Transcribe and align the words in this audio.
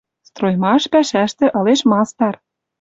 Строймаш 0.29 0.83
пӓшӓштӹ 0.91 1.45
ылеш 1.59 1.81
мастар. 1.91 2.35